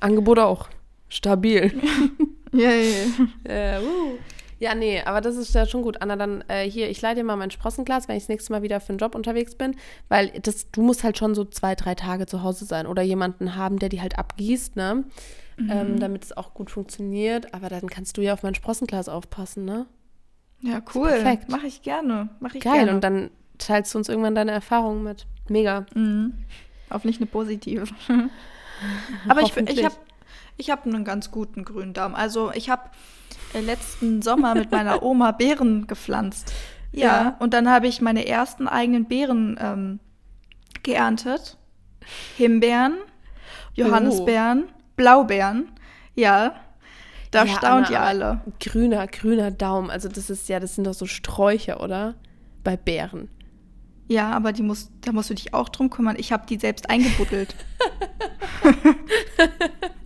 [0.00, 0.68] Angebot auch.
[1.08, 1.80] Stabil.
[2.52, 3.04] Ja, ja,
[3.48, 3.80] ja.
[3.80, 4.18] uh.
[4.58, 6.00] Ja, nee, aber das ist ja schon gut.
[6.00, 8.62] Anna, dann äh, hier, ich leite dir mal mein Sprossenglas, wenn ich das nächste Mal
[8.62, 9.76] wieder für einen Job unterwegs bin,
[10.08, 13.56] weil das, du musst halt schon so zwei, drei Tage zu Hause sein oder jemanden
[13.56, 15.04] haben, der die halt abgießt, ne?
[15.56, 15.70] Mhm.
[15.70, 17.54] Ähm, damit es auch gut funktioniert.
[17.54, 19.86] Aber dann kannst du ja auf mein Sprossenglas aufpassen, ne?
[20.60, 21.08] Ja, cool.
[21.08, 21.48] Perfekt.
[21.48, 22.30] Mache ich gerne.
[22.40, 22.94] Mach ich Geil, gerne.
[22.94, 25.26] und dann teilst du uns irgendwann deine Erfahrungen mit.
[25.48, 25.86] Mega.
[25.94, 26.34] Mhm.
[26.90, 27.86] Hoffentlich eine positive.
[29.28, 29.94] Aber ich, ich habe
[30.56, 32.14] ich hab einen ganz guten grünen Daumen.
[32.14, 32.90] Also ich habe
[33.62, 36.52] letzten Sommer mit meiner Oma Beeren gepflanzt.
[36.92, 37.36] Ja, ja.
[37.40, 40.00] und dann habe ich meine ersten eigenen Beeren ähm,
[40.82, 41.58] geerntet.
[42.36, 42.94] Himbeeren,
[43.74, 44.82] Johannisbeeren, oh.
[44.96, 45.72] Blaubeeren.
[46.14, 46.54] Ja,
[47.30, 48.40] da ja, staunt ihr alle.
[48.60, 49.90] Grüner, grüner Daumen.
[49.90, 52.14] Also das ist ja, das sind doch so Sträucher, oder?
[52.62, 53.28] Bei Beeren.
[54.06, 56.16] Ja, aber die muss, da musst du dich auch drum kümmern.
[56.18, 57.56] Ich habe die selbst eingebuddelt.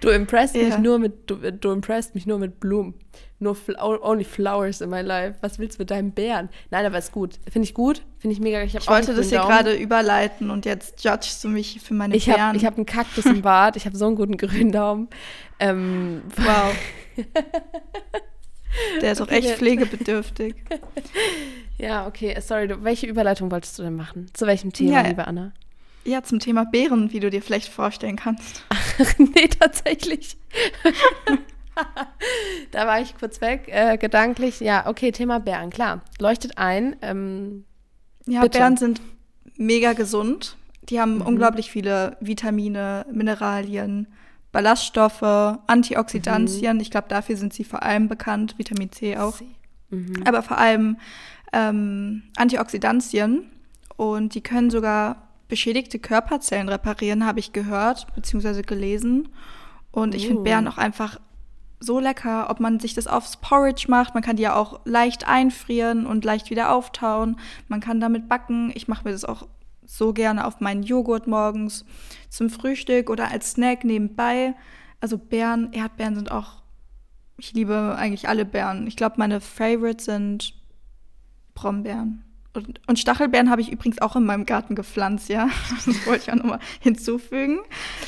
[0.00, 0.64] du impressed ja.
[0.64, 2.94] mich nur mit, du, du impressed mich nur mit Blumen.
[3.40, 5.36] Nur only flowers in my life.
[5.42, 6.48] Was willst du mit deinem Bären?
[6.70, 7.38] Nein, aber ist gut.
[7.48, 8.02] Finde ich gut.
[8.18, 8.62] Finde ich mega.
[8.62, 12.26] Ich, ich wollte das hier gerade überleiten und jetzt judgest du mich für meine ich
[12.26, 12.40] Bären.
[12.40, 13.76] Hab, ich habe einen Kaktus im Bad.
[13.76, 15.08] Ich habe so einen guten grünen Daumen.
[15.60, 16.74] Ähm, wow.
[19.02, 20.54] Der ist auch echt pflegebedürftig.
[21.78, 22.36] ja, okay.
[22.40, 24.26] Sorry, welche Überleitung wolltest du denn machen?
[24.32, 25.52] Zu welchem Thema, ja, liebe Anna?
[26.04, 28.64] Ja, zum Thema Bären, wie du dir vielleicht vorstellen kannst.
[29.18, 30.36] Nee, tatsächlich.
[32.70, 34.60] da war ich kurz weg, äh, gedanklich.
[34.60, 36.02] Ja, okay, Thema Bären, klar.
[36.18, 36.96] Leuchtet ein.
[37.02, 37.64] Ähm,
[38.26, 38.58] ja, bitte.
[38.58, 39.00] Bären sind
[39.56, 40.56] mega gesund.
[40.88, 41.22] Die haben mhm.
[41.22, 44.08] unglaublich viele Vitamine, Mineralien,
[44.52, 45.22] Ballaststoffe,
[45.66, 46.76] Antioxidantien.
[46.76, 46.82] Mhm.
[46.82, 49.38] Ich glaube, dafür sind sie vor allem bekannt, Vitamin C auch.
[49.90, 50.22] Mhm.
[50.26, 50.96] Aber vor allem
[51.52, 53.50] ähm, Antioxidantien.
[53.96, 59.28] Und die können sogar beschädigte Körperzellen reparieren, habe ich gehört, beziehungsweise gelesen.
[59.90, 60.28] Und ich uh.
[60.28, 61.18] finde Beeren auch einfach
[61.80, 64.14] so lecker, ob man sich das aufs Porridge macht.
[64.14, 67.38] Man kann die ja auch leicht einfrieren und leicht wieder auftauen.
[67.68, 68.72] Man kann damit backen.
[68.74, 69.46] Ich mache mir das auch
[69.86, 71.84] so gerne auf meinen Joghurt morgens
[72.28, 74.54] zum Frühstück oder als Snack nebenbei.
[75.00, 76.62] Also Beeren, Erdbeeren sind auch,
[77.38, 78.86] ich liebe eigentlich alle Beeren.
[78.86, 80.54] Ich glaube, meine Favorites sind
[81.54, 82.24] Brombeeren.
[82.58, 85.48] Und, und Stachelbeeren habe ich übrigens auch in meinem Garten gepflanzt, ja.
[85.86, 87.60] Das wollte ich auch nochmal hinzufügen.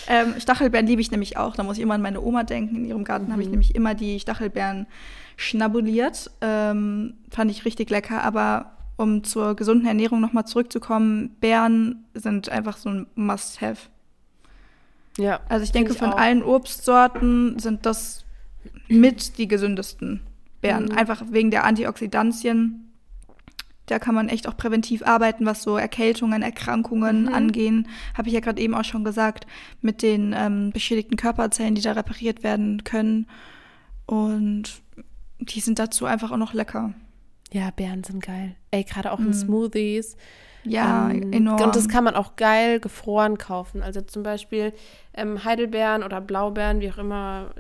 [0.08, 1.56] Ähm, Stachelbeeren liebe ich nämlich auch.
[1.56, 2.76] Da muss ich immer an meine Oma denken.
[2.76, 3.32] In ihrem Garten mhm.
[3.32, 4.86] habe ich nämlich immer die Stachelbeeren
[5.36, 6.30] schnabuliert.
[6.40, 8.22] Ähm, fand ich richtig lecker.
[8.22, 13.88] Aber um zur gesunden Ernährung nochmal zurückzukommen, Beeren sind einfach so ein Must-Have.
[15.16, 15.40] Ja.
[15.48, 16.18] Also ich denke, ich von auch.
[16.18, 18.24] allen Obstsorten sind das
[18.88, 20.20] mit die gesündesten
[20.60, 20.86] Beeren.
[20.86, 20.98] Mhm.
[20.98, 22.89] Einfach wegen der Antioxidantien.
[23.90, 27.34] Da kann man echt auch präventiv arbeiten, was so Erkältungen, Erkrankungen mhm.
[27.34, 27.88] angehen.
[28.16, 29.46] Habe ich ja gerade eben auch schon gesagt,
[29.80, 33.26] mit den ähm, beschädigten Körperzellen, die da repariert werden können.
[34.06, 34.82] Und
[35.40, 36.94] die sind dazu einfach auch noch lecker.
[37.52, 38.54] Ja, Beeren sind geil.
[38.70, 39.34] Ey, gerade auch in mm.
[39.34, 40.16] Smoothies.
[40.64, 41.62] Ja, ähm, enorm.
[41.62, 43.82] Und das kann man auch geil gefroren kaufen.
[43.82, 44.72] Also zum Beispiel
[45.14, 47.50] ähm, Heidelbeeren oder Blaubeeren, wie auch immer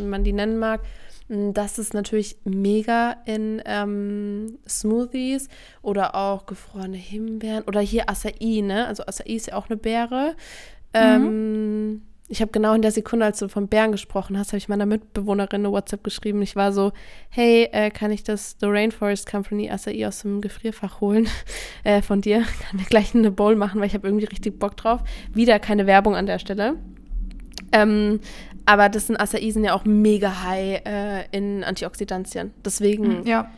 [0.00, 0.80] man die nennen mag.
[1.28, 5.48] Mm, das ist natürlich mega in ähm, Smoothies
[5.82, 8.86] oder auch gefrorene Himbeeren oder hier Acai, ne?
[8.86, 10.34] Also Acai ist ja auch eine Beere.
[10.92, 10.94] Mhm.
[10.94, 14.68] Ähm, ich habe genau in der Sekunde, als du von Bären gesprochen hast, habe ich
[14.68, 16.40] meiner Mitbewohnerin eine WhatsApp geschrieben.
[16.42, 16.92] Ich war so,
[17.28, 21.28] hey, äh, kann ich das The Rainforest Company Acai aus dem Gefrierfach holen
[21.84, 22.38] äh, von dir?
[22.62, 25.00] Kann mir gleich eine Bowl machen, weil ich habe irgendwie richtig Bock drauf.
[25.34, 26.76] Wieder keine Werbung an der Stelle.
[27.72, 28.20] Ähm,
[28.64, 32.52] aber das sind Acai sind ja auch mega high äh, in Antioxidantien.
[32.64, 33.50] Deswegen mhm, ja.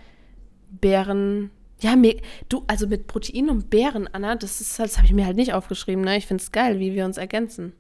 [0.81, 1.97] Beeren ja,
[2.49, 5.53] du, also mit Protein und Beeren, Anna, das ist das habe ich mir halt nicht
[5.53, 6.17] aufgeschrieben, ne?
[6.17, 7.73] Ich finde es geil, wie wir uns ergänzen.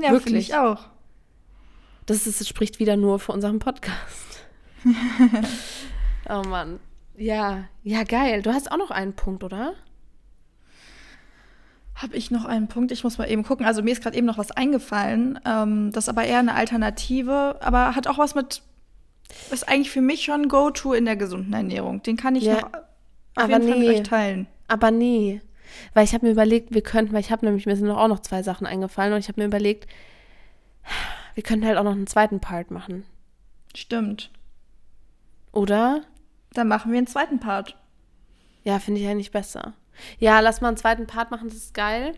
[0.00, 0.86] Ja, wirklich ich auch.
[2.06, 4.44] Das, ist, das spricht wieder nur für unseren Podcast.
[6.28, 6.80] oh Mann.
[7.16, 8.42] Ja, ja, geil.
[8.42, 9.74] Du hast auch noch einen Punkt, oder?
[11.94, 12.90] Habe ich noch einen Punkt?
[12.90, 13.64] Ich muss mal eben gucken.
[13.64, 15.38] Also mir ist gerade eben noch was eingefallen.
[15.46, 18.62] Ähm, das ist aber eher eine Alternative, aber hat auch was mit.
[19.50, 22.02] Ist eigentlich für mich schon Go-To in der gesunden Ernährung.
[22.02, 22.70] Den kann ich ja, noch
[23.36, 23.88] auf jeden Fall nee.
[23.88, 24.46] mit euch teilen.
[24.68, 25.40] Aber nee.
[25.92, 28.20] Weil ich habe mir überlegt, wir könnten, weil ich habe nämlich, mir sind auch noch
[28.20, 29.88] zwei Sachen eingefallen und ich habe mir überlegt,
[31.34, 33.04] wir könnten halt auch noch einen zweiten Part machen.
[33.74, 34.30] Stimmt.
[35.52, 36.02] Oder?
[36.52, 37.76] Dann machen wir einen zweiten Part.
[38.62, 39.74] Ja, finde ich eigentlich besser.
[40.18, 42.14] Ja, lass mal einen zweiten Part machen, das ist geil.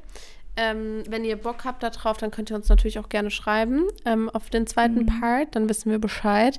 [0.56, 4.30] Ähm, wenn ihr Bock habt darauf, dann könnt ihr uns natürlich auch gerne schreiben ähm,
[4.30, 5.20] auf den zweiten mhm.
[5.20, 6.59] Part, dann wissen wir Bescheid.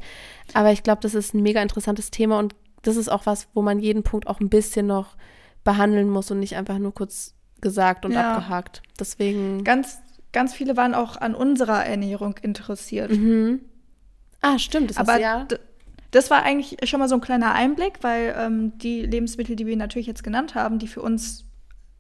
[0.54, 3.64] Aber ich glaube, das ist ein mega interessantes Thema und das ist auch was, wo
[3.64, 5.16] man jeden Punkt auch ein bisschen noch
[5.68, 8.36] behandeln muss und nicht einfach nur kurz gesagt und ja.
[8.36, 8.82] abgehakt.
[8.98, 9.66] Deswegen.
[9.66, 10.00] Ganz,
[10.32, 13.12] ganz viele waren auch an unserer Ernährung interessiert.
[13.12, 13.60] Mhm.
[14.40, 14.92] Ah, stimmt.
[14.92, 15.46] Das Aber ja.
[16.12, 19.76] das war eigentlich schon mal so ein kleiner Einblick, weil ähm, die Lebensmittel, die wir
[19.76, 21.44] natürlich jetzt genannt haben, die für uns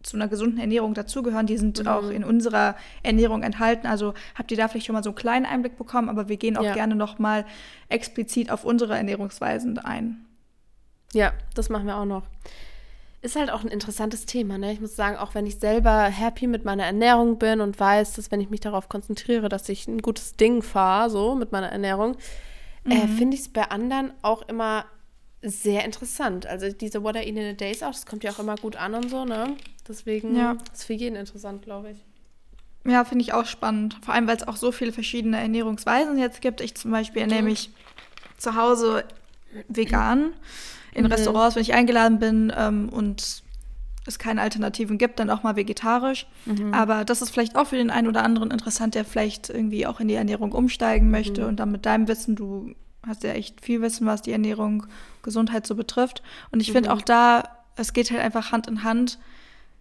[0.01, 1.87] zu einer gesunden Ernährung dazugehören, die sind mhm.
[1.89, 3.85] auch in unserer Ernährung enthalten.
[3.85, 6.55] Also habt ihr da vielleicht schon mal so einen kleinen Einblick bekommen, aber wir gehen
[6.55, 6.73] auch ja.
[6.73, 7.43] gerne noch mal
[7.89, 10.25] explizit auf unsere Ernährungsweisen ein.
[11.11, 12.23] Ja, das machen wir auch noch.
[13.21, 14.71] Ist halt auch ein interessantes Thema, ne?
[14.71, 18.31] Ich muss sagen, auch wenn ich selber happy mit meiner Ernährung bin und weiß, dass
[18.31, 22.15] wenn ich mich darauf konzentriere, dass ich ein gutes Ding fahre, so mit meiner Ernährung,
[22.85, 23.01] äh, mhm.
[23.01, 24.85] äh, finde ich es bei anderen auch immer
[25.41, 26.45] sehr interessant.
[26.45, 28.75] Also diese What I Eat in a Days auch, das kommt ja auch immer gut
[28.75, 29.55] an und so, ne?
[29.87, 30.57] Deswegen ja.
[30.73, 31.97] ist für jeden interessant, glaube ich.
[32.85, 33.97] Ja, finde ich auch spannend.
[34.01, 36.61] Vor allem, weil es auch so viele verschiedene Ernährungsweisen jetzt gibt.
[36.61, 37.71] Ich zum Beispiel ernähre mich
[38.37, 39.03] zu Hause
[39.67, 40.33] vegan.
[40.93, 41.11] In mhm.
[41.11, 43.43] Restaurants, wenn ich eingeladen bin ähm, und
[44.07, 46.27] es keine Alternativen gibt, dann auch mal vegetarisch.
[46.45, 46.73] Mhm.
[46.73, 49.99] Aber das ist vielleicht auch für den einen oder anderen interessant, der vielleicht irgendwie auch
[49.99, 51.47] in die Ernährung umsteigen möchte mhm.
[51.49, 52.73] und dann mit deinem Wissen, du
[53.05, 54.85] hast ja echt viel Wissen, was die Ernährung,
[55.23, 56.21] Gesundheit so betrifft.
[56.51, 56.95] Und ich finde mhm.
[56.95, 57.43] auch da,
[57.75, 59.19] es geht halt einfach Hand in Hand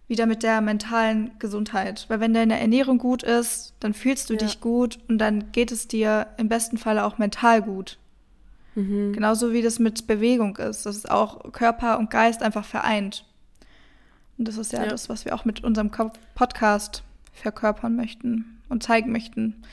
[0.07, 2.05] wieder mit der mentalen Gesundheit.
[2.07, 4.39] Weil wenn deine Ernährung gut ist, dann fühlst du ja.
[4.39, 7.97] dich gut und dann geht es dir im besten Falle auch mental gut.
[8.77, 9.11] Mhm.
[9.13, 10.85] Genauso wie das mit Bewegung ist.
[10.85, 13.25] Das ist auch Körper und Geist einfach vereint.
[14.37, 14.89] Und das ist ja, ja.
[14.89, 15.89] das, was wir auch mit unserem
[16.35, 19.63] Podcast verkörpern möchten und zeigen möchten,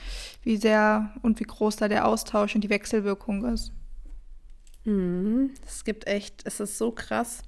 [0.41, 3.71] wie sehr und wie groß da der Austausch und die Wechselwirkung ist.
[4.85, 5.51] Mhm.
[5.67, 7.43] Es gibt echt, es ist so krass,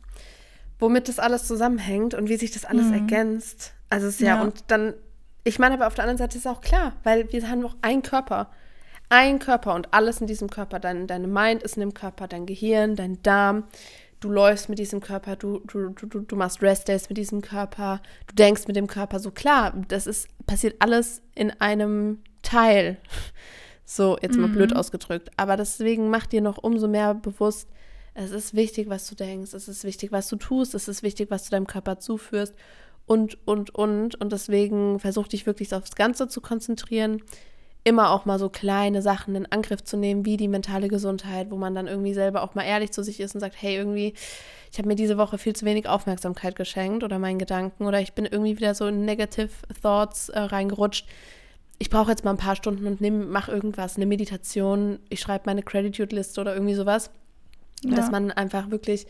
[0.77, 2.93] womit das alles zusammenhängt und wie sich das alles mhm.
[2.93, 3.73] ergänzt.
[3.89, 4.93] Also es ist ja, ja, und dann,
[5.43, 8.03] ich meine, aber auf der anderen Seite ist auch klar, weil wir haben noch einen
[8.03, 8.51] Körper.
[9.09, 10.79] Ein Körper und alles in diesem Körper.
[10.79, 13.63] Dein, deine Mind ist in dem Körper, dein Gehirn, dein Darm,
[14.19, 18.35] du läufst mit diesem Körper, du, du, du, du machst Restdays mit diesem Körper, du
[18.35, 19.19] denkst mit dem Körper.
[19.19, 22.97] So klar, das ist, passiert alles in einem Teil.
[23.89, 24.53] So, jetzt mal mhm.
[24.53, 25.29] blöd ausgedrückt.
[25.37, 27.69] Aber deswegen mach dir noch umso mehr bewusst,
[28.15, 31.31] es ist wichtig, was du denkst, es ist wichtig, was du tust, es ist wichtig,
[31.31, 32.53] was du deinem Körper zuführst
[33.05, 34.19] und, und, und.
[34.19, 37.23] Und deswegen versuch dich wirklich aufs Ganze zu konzentrieren
[37.87, 41.55] immer auch mal so kleine Sachen in Angriff zu nehmen, wie die mentale Gesundheit, wo
[41.55, 44.13] man dann irgendwie selber auch mal ehrlich zu sich ist und sagt, hey, irgendwie,
[44.69, 48.11] ich habe mir diese Woche viel zu wenig Aufmerksamkeit geschenkt oder meinen Gedanken oder ich
[48.11, 49.49] bin irgendwie wieder so in Negative
[49.81, 51.07] Thoughts äh, reingerutscht.
[51.79, 55.43] Ich brauche jetzt mal ein paar Stunden und nehm, mach irgendwas, eine Meditation, ich schreibe
[55.45, 57.09] meine Gratitude-Liste oder irgendwie sowas.
[57.85, 57.95] Ja.
[57.95, 59.07] Dass man einfach wirklich,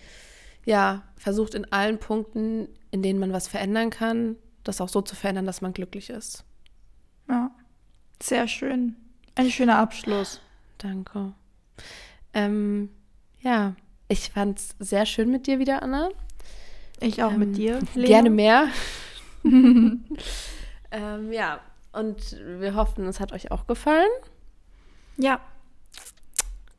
[0.66, 5.16] ja, versucht in allen Punkten, in denen man was verändern kann, das auch so zu
[5.16, 6.44] verändern, dass man glücklich ist.
[7.28, 7.50] Ja.
[8.22, 8.96] Sehr schön.
[9.36, 10.42] Ein schöner Abschluss.
[10.78, 11.34] Danke.
[12.34, 12.90] Ähm,
[13.42, 13.76] ja,
[14.08, 16.10] ich fand es sehr schön mit dir wieder, Anna.
[17.00, 17.80] Ich auch ähm, mit dir.
[17.94, 18.08] Lea.
[18.08, 18.68] Gerne mehr.
[19.44, 20.02] ähm,
[21.32, 21.60] ja,
[21.94, 24.10] und wir hoffen, es hat euch auch gefallen.
[25.18, 25.40] Ja.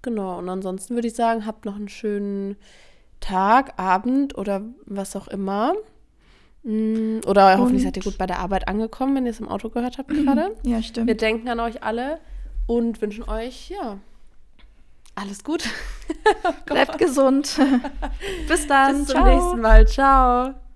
[0.03, 2.57] Genau, und ansonsten würde ich sagen, habt noch einen schönen
[3.21, 5.75] Tag, Abend oder was auch immer.
[6.63, 9.49] Mm, oder und hoffentlich seid ihr gut bei der Arbeit angekommen, wenn ihr es im
[9.49, 10.57] Auto gehört habt gerade.
[10.65, 11.07] Ja, stimmt.
[11.07, 12.19] Wir denken an euch alle
[12.67, 13.99] und wünschen euch, ja,
[15.15, 15.65] alles gut.
[16.67, 17.59] Bleibt gesund.
[18.49, 18.99] Bis dann.
[18.99, 19.27] Bis zum Ciao.
[19.27, 19.87] nächsten Mal.
[19.87, 20.55] Ciao.